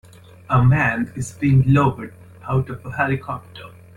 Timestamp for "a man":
0.49-1.13